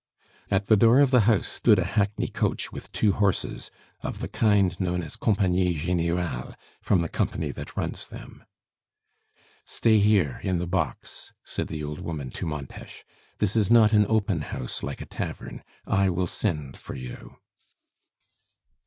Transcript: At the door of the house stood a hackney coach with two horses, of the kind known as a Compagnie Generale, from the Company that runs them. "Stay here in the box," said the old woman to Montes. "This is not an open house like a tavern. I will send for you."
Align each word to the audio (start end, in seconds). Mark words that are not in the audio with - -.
At 0.49 0.65
the 0.65 0.75
door 0.75 0.99
of 0.99 1.11
the 1.11 1.19
house 1.29 1.47
stood 1.47 1.77
a 1.77 1.85
hackney 1.85 2.27
coach 2.27 2.71
with 2.71 2.91
two 2.91 3.11
horses, 3.11 3.69
of 4.01 4.17
the 4.17 4.27
kind 4.27 4.79
known 4.79 5.03
as 5.03 5.13
a 5.13 5.19
Compagnie 5.19 5.75
Generale, 5.75 6.55
from 6.81 7.01
the 7.01 7.07
Company 7.07 7.51
that 7.51 7.77
runs 7.77 8.07
them. 8.07 8.43
"Stay 9.63 9.99
here 9.99 10.39
in 10.41 10.57
the 10.57 10.65
box," 10.65 11.33
said 11.43 11.67
the 11.67 11.83
old 11.83 11.99
woman 11.99 12.31
to 12.31 12.47
Montes. 12.47 13.03
"This 13.37 13.55
is 13.55 13.69
not 13.69 13.93
an 13.93 14.07
open 14.09 14.41
house 14.41 14.81
like 14.81 15.01
a 15.01 15.05
tavern. 15.05 15.61
I 15.85 16.09
will 16.09 16.25
send 16.25 16.77
for 16.77 16.95
you." 16.95 17.35